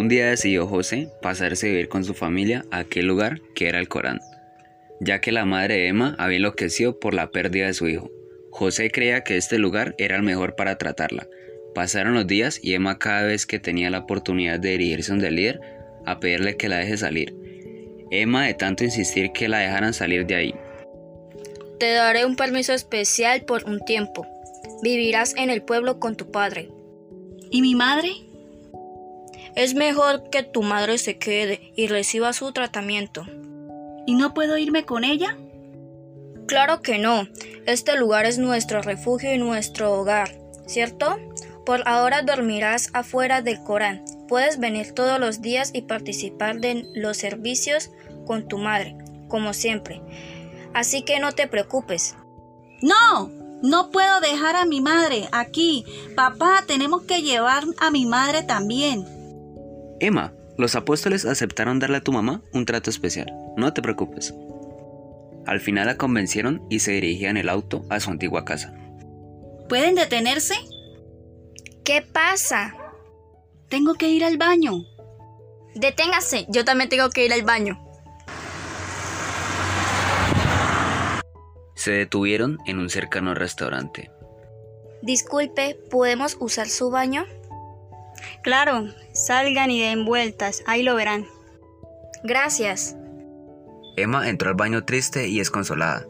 Un 0.00 0.08
día 0.08 0.30
decidió 0.30 0.66
José 0.66 1.10
pasarse 1.20 1.66
a 1.66 1.70
vivir 1.72 1.90
con 1.90 2.04
su 2.04 2.14
familia 2.14 2.64
a 2.70 2.78
aquel 2.78 3.06
lugar 3.06 3.42
que 3.54 3.68
era 3.68 3.78
el 3.78 3.88
Corán, 3.88 4.18
ya 4.98 5.20
que 5.20 5.30
la 5.30 5.44
madre 5.44 5.74
de 5.74 5.88
Emma 5.88 6.16
había 6.18 6.38
enloquecido 6.38 6.98
por 6.98 7.12
la 7.12 7.30
pérdida 7.30 7.66
de 7.66 7.74
su 7.74 7.86
hijo. 7.86 8.10
José 8.50 8.90
creía 8.90 9.24
que 9.24 9.36
este 9.36 9.58
lugar 9.58 9.94
era 9.98 10.16
el 10.16 10.22
mejor 10.22 10.56
para 10.56 10.78
tratarla. 10.78 11.28
Pasaron 11.74 12.14
los 12.14 12.26
días 12.26 12.60
y 12.62 12.72
Emma 12.72 12.98
cada 12.98 13.24
vez 13.24 13.44
que 13.44 13.58
tenía 13.58 13.90
la 13.90 13.98
oportunidad 13.98 14.58
de 14.58 14.70
dirigirse 14.70 15.12
donde 15.12 15.28
el 15.28 15.36
líder 15.36 15.60
a 16.06 16.18
pedirle 16.18 16.56
que 16.56 16.70
la 16.70 16.78
deje 16.78 16.96
salir. 16.96 17.36
Emma 18.10 18.46
de 18.46 18.54
tanto 18.54 18.84
insistir 18.84 19.32
que 19.32 19.48
la 19.48 19.58
dejaran 19.58 19.92
salir 19.92 20.24
de 20.24 20.34
ahí. 20.34 20.54
Te 21.78 21.92
daré 21.92 22.24
un 22.24 22.36
permiso 22.36 22.72
especial 22.72 23.42
por 23.42 23.64
un 23.64 23.80
tiempo. 23.80 24.26
Vivirás 24.82 25.36
en 25.36 25.50
el 25.50 25.60
pueblo 25.60 26.00
con 26.00 26.16
tu 26.16 26.30
padre. 26.30 26.70
¿Y 27.50 27.60
mi 27.60 27.74
madre? 27.74 28.29
Es 29.54 29.74
mejor 29.74 30.30
que 30.30 30.42
tu 30.42 30.62
madre 30.62 30.98
se 30.98 31.18
quede 31.18 31.72
y 31.76 31.88
reciba 31.88 32.32
su 32.32 32.52
tratamiento. 32.52 33.26
¿Y 34.06 34.14
no 34.14 34.34
puedo 34.34 34.56
irme 34.58 34.84
con 34.84 35.04
ella? 35.04 35.36
Claro 36.46 36.82
que 36.82 36.98
no. 36.98 37.28
Este 37.66 37.96
lugar 37.96 38.26
es 38.26 38.38
nuestro 38.38 38.82
refugio 38.82 39.32
y 39.32 39.38
nuestro 39.38 39.92
hogar, 39.92 40.32
¿cierto? 40.66 41.18
Por 41.64 41.86
ahora 41.86 42.22
dormirás 42.22 42.90
afuera 42.92 43.42
del 43.42 43.62
Corán. 43.62 44.04
Puedes 44.28 44.58
venir 44.58 44.92
todos 44.92 45.20
los 45.20 45.42
días 45.42 45.70
y 45.72 45.82
participar 45.82 46.60
de 46.60 46.86
los 46.94 47.16
servicios 47.16 47.90
con 48.26 48.48
tu 48.48 48.58
madre, 48.58 48.96
como 49.28 49.52
siempre. 49.52 50.00
Así 50.74 51.02
que 51.02 51.20
no 51.20 51.32
te 51.32 51.46
preocupes. 51.46 52.16
No, 52.80 53.28
no 53.62 53.90
puedo 53.90 54.20
dejar 54.20 54.56
a 54.56 54.64
mi 54.64 54.80
madre 54.80 55.28
aquí. 55.32 55.84
Papá, 56.16 56.64
tenemos 56.66 57.02
que 57.02 57.22
llevar 57.22 57.64
a 57.78 57.90
mi 57.90 58.06
madre 58.06 58.42
también. 58.42 59.19
Emma, 60.00 60.32
los 60.56 60.76
apóstoles 60.76 61.26
aceptaron 61.26 61.78
darle 61.78 61.98
a 61.98 62.00
tu 62.00 62.10
mamá 62.10 62.42
un 62.52 62.64
trato 62.64 62.88
especial. 62.88 63.30
No 63.58 63.74
te 63.74 63.82
preocupes. 63.82 64.34
Al 65.46 65.60
final 65.60 65.86
la 65.86 65.98
convencieron 65.98 66.66
y 66.70 66.80
se 66.80 66.92
dirigían 66.92 67.36
el 67.36 67.50
auto 67.50 67.84
a 67.90 68.00
su 68.00 68.10
antigua 68.10 68.46
casa. 68.46 68.74
¿Pueden 69.68 69.94
detenerse? 69.94 70.54
¿Qué 71.84 72.02
pasa? 72.02 72.74
Tengo 73.68 73.94
que 73.94 74.08
ir 74.08 74.24
al 74.24 74.38
baño. 74.38 74.84
Deténgase, 75.74 76.46
yo 76.48 76.64
también 76.64 76.88
tengo 76.88 77.10
que 77.10 77.26
ir 77.26 77.32
al 77.32 77.42
baño. 77.42 77.78
Se 81.74 81.92
detuvieron 81.92 82.58
en 82.66 82.78
un 82.78 82.88
cercano 82.88 83.34
restaurante. 83.34 84.10
Disculpe, 85.02 85.78
¿podemos 85.90 86.36
usar 86.40 86.68
su 86.68 86.90
baño? 86.90 87.24
Claro, 88.42 88.88
salgan 89.12 89.70
y 89.70 89.80
den 89.80 90.04
vueltas, 90.04 90.62
ahí 90.66 90.82
lo 90.82 90.94
verán. 90.94 91.26
Gracias. 92.24 92.96
Emma 93.96 94.28
entró 94.28 94.48
al 94.48 94.54
baño 94.54 94.84
triste 94.84 95.28
y 95.28 95.38
desconsolada. 95.38 96.06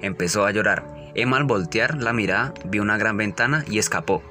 Empezó 0.00 0.44
a 0.44 0.52
llorar. 0.52 0.86
Emma 1.14 1.36
al 1.36 1.44
voltear 1.44 2.00
la 2.00 2.12
mirada 2.12 2.54
vio 2.64 2.82
una 2.82 2.96
gran 2.98 3.16
ventana 3.16 3.64
y 3.68 3.78
escapó. 3.78 4.22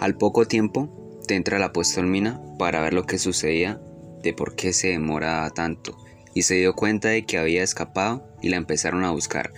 Al 0.00 0.16
poco 0.16 0.46
tiempo, 0.46 1.20
te 1.26 1.34
entra 1.34 1.58
la 1.58 1.72
Mina 2.02 2.40
para 2.58 2.80
ver 2.80 2.94
lo 2.94 3.04
que 3.04 3.18
sucedía, 3.18 3.80
de 4.22 4.32
por 4.32 4.54
qué 4.54 4.72
se 4.72 4.88
demoraba 4.88 5.50
tanto, 5.50 5.96
y 6.34 6.42
se 6.42 6.54
dio 6.54 6.74
cuenta 6.74 7.08
de 7.08 7.24
que 7.24 7.38
había 7.38 7.62
escapado 7.62 8.26
y 8.40 8.48
la 8.48 8.56
empezaron 8.56 9.04
a 9.04 9.10
buscar. 9.10 9.52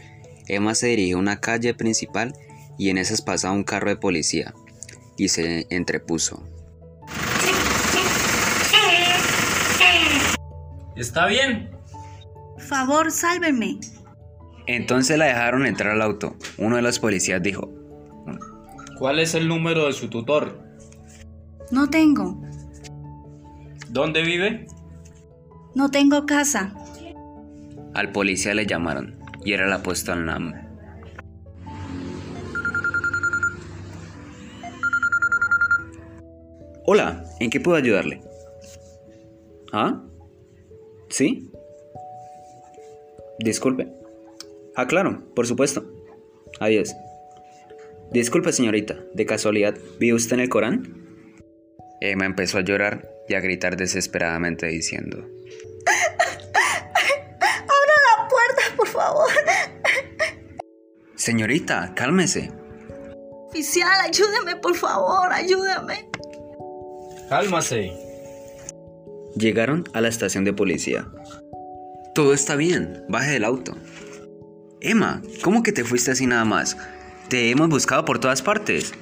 Emma 0.46 0.74
se 0.74 0.88
dirigió 0.88 1.16
a 1.16 1.20
una 1.20 1.40
calle 1.40 1.74
principal 1.74 2.34
y 2.78 2.90
en 2.90 2.98
esas 2.98 3.20
pasaba 3.20 3.52
un 3.52 3.64
carro 3.64 3.90
de 3.90 3.96
policía 3.96 4.54
y 5.16 5.28
se 5.28 5.66
entrepuso. 5.70 6.42
¿Está 10.96 11.26
bien? 11.26 11.70
Favor, 12.58 13.10
sálvenme. 13.10 13.78
Entonces 14.66 15.16
la 15.18 15.26
dejaron 15.26 15.66
entrar 15.66 15.92
al 15.92 16.02
auto. 16.02 16.36
Uno 16.56 16.76
de 16.76 16.82
los 16.82 16.98
policías 16.98 17.42
dijo, 17.42 17.70
¿Cuál 18.98 19.20
es 19.20 19.34
el 19.34 19.46
número 19.48 19.86
de 19.86 19.92
su 19.92 20.08
tutor? 20.08 20.60
No 21.70 21.88
tengo. 21.88 22.40
¿Dónde 23.88 24.22
vive? 24.22 24.66
No 25.74 25.90
tengo 25.90 26.26
casa. 26.26 26.74
al 27.94 28.12
policía 28.12 28.54
le 28.54 28.66
llamaron 28.66 29.18
y 29.44 29.52
era 29.52 29.66
el 29.66 29.72
apóstol 29.72 30.26
Nam. 30.26 30.52
Hola, 36.90 37.22
¿en 37.38 37.50
qué 37.50 37.60
puedo 37.60 37.76
ayudarle? 37.76 38.22
¿Ah? 39.74 40.02
¿Sí? 41.10 41.52
Disculpe. 43.38 43.92
Ah, 44.74 44.86
claro, 44.86 45.22
por 45.34 45.46
supuesto. 45.46 45.84
Adiós. 46.60 46.96
Disculpe, 48.10 48.52
señorita, 48.52 48.96
de 49.12 49.26
casualidad, 49.26 49.76
¿vive 50.00 50.14
usted 50.14 50.36
en 50.36 50.40
el 50.40 50.48
Corán? 50.48 51.06
Emma 52.00 52.24
empezó 52.24 52.56
a 52.56 52.62
llorar 52.62 53.06
y 53.28 53.34
a 53.34 53.40
gritar 53.40 53.76
desesperadamente 53.76 54.66
diciendo, 54.68 55.18
¡Abra 57.38 57.96
la 58.16 58.28
puerta, 58.30 58.62
por 58.78 58.88
favor! 58.88 59.28
Señorita, 61.16 61.92
cálmese. 61.94 62.50
Oficial, 63.50 63.92
ayúdeme, 64.06 64.56
por 64.56 64.74
favor, 64.74 65.30
ayúdame. 65.30 66.08
Cálmase. 67.28 67.92
Llegaron 69.36 69.84
a 69.92 70.00
la 70.00 70.08
estación 70.08 70.44
de 70.44 70.54
policía. 70.54 71.06
Todo 72.14 72.32
está 72.32 72.56
bien, 72.56 73.04
baje 73.08 73.32
del 73.32 73.44
auto. 73.44 73.76
Emma, 74.80 75.22
¿cómo 75.42 75.62
que 75.62 75.72
te 75.72 75.84
fuiste 75.84 76.10
así 76.10 76.26
nada 76.26 76.44
más? 76.46 76.76
Te 77.28 77.50
hemos 77.50 77.68
buscado 77.68 78.04
por 78.06 78.18
todas 78.18 78.40
partes. 78.40 78.94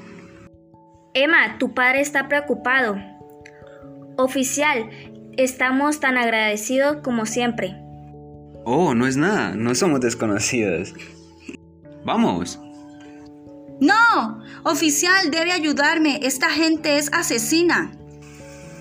Emma, 1.15 1.59
tu 1.59 1.73
padre 1.73 2.01
está 2.01 2.29
preocupado. 2.29 2.97
Oficial, 4.17 4.91
estamos 5.37 6.01
tan 6.01 6.19
agradecidos 6.19 6.97
como 7.03 7.27
siempre. 7.27 7.77
Oh, 8.65 8.95
no 8.95 9.07
es 9.07 9.17
nada, 9.17 9.55
no 9.55 9.75
somos 9.77 10.01
desconocidos. 10.01 10.95
Vamos. 12.05 12.59
No, 13.81 14.43
oficial, 14.65 15.31
debe 15.31 15.53
ayudarme. 15.53 16.19
Esta 16.23 16.51
gente 16.51 16.99
es 16.99 17.13
asesina. 17.13 17.93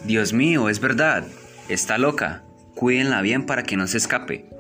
Dios 0.06 0.34
mío, 0.34 0.70
es 0.70 0.80
verdad. 0.80 1.24
Está 1.68 1.98
loca. 1.98 2.44
Cuídenla 2.76 3.22
bien 3.22 3.46
para 3.46 3.64
que 3.64 3.76
no 3.76 3.88
se 3.88 3.98
escape. 3.98 4.55